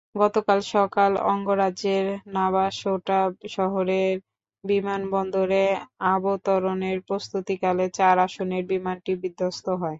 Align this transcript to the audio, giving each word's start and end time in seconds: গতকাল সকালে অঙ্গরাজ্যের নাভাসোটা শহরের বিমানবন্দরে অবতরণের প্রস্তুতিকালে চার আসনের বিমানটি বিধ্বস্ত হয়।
গতকাল 0.15 0.59
সকালে 0.71 1.17
অঙ্গরাজ্যের 1.31 2.05
নাভাসোটা 2.35 3.19
শহরের 3.51 4.13
বিমানবন্দরে 4.63 5.65
অবতরণের 6.13 6.97
প্রস্তুতিকালে 7.07 7.85
চার 7.93 8.15
আসনের 8.25 8.63
বিমানটি 8.71 9.11
বিধ্বস্ত 9.23 9.65
হয়। 9.73 9.89